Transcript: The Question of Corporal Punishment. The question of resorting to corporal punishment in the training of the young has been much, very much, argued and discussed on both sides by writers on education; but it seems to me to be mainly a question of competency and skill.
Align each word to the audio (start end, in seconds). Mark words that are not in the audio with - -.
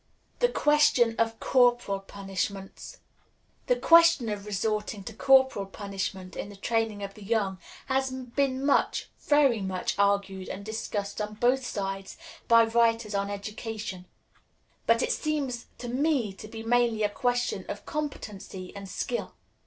The 0.39 0.49
Question 0.49 1.15
of 1.19 1.39
Corporal 1.39 1.99
Punishment. 1.99 2.97
The 3.67 3.75
question 3.75 4.29
of 4.29 4.47
resorting 4.47 5.03
to 5.03 5.13
corporal 5.13 5.67
punishment 5.67 6.35
in 6.35 6.49
the 6.49 6.55
training 6.55 7.03
of 7.03 7.13
the 7.13 7.21
young 7.23 7.59
has 7.85 8.09
been 8.09 8.65
much, 8.65 9.09
very 9.19 9.61
much, 9.61 9.93
argued 9.99 10.49
and 10.49 10.65
discussed 10.65 11.21
on 11.21 11.35
both 11.35 11.63
sides 11.63 12.17
by 12.47 12.63
writers 12.63 13.13
on 13.13 13.29
education; 13.29 14.07
but 14.87 15.03
it 15.03 15.11
seems 15.11 15.67
to 15.77 15.87
me 15.87 16.33
to 16.33 16.47
be 16.47 16.63
mainly 16.63 17.03
a 17.03 17.07
question 17.09 17.63
of 17.69 17.85
competency 17.85 18.75
and 18.75 18.89
skill. 18.89 19.35